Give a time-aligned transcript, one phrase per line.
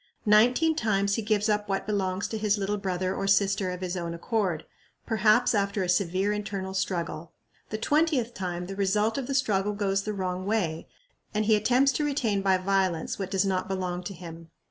[0.25, 3.95] Nineteen times he gives up what belongs to his little brother or sister of his
[3.95, 4.65] own accord,
[5.05, 7.33] perhaps after a severe internal struggle.
[7.69, 10.87] The twentieth time the result of the struggle goes the wrong way,
[11.35, 14.49] and he attempts to retain by violence what does not belong to him.